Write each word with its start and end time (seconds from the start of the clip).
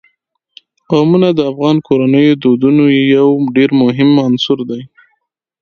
قومونه 0.91 1.29
د 1.33 1.39
افغان 1.51 1.77
کورنیو 1.87 2.33
د 2.35 2.39
دودونو 2.43 2.83
یو 3.15 3.27
ډېر 3.55 3.69
مهم 3.81 4.09
عنصر 4.27 4.59
دی. 4.69 4.81